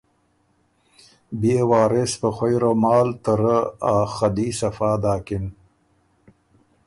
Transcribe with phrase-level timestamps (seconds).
[1.39, 3.57] بيې وارث په خوئ رومال ته رۀ
[3.93, 5.45] ا خلي صفا داکِن